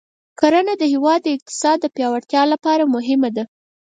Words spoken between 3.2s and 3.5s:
ده.